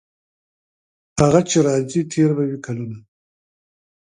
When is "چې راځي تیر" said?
1.49-2.29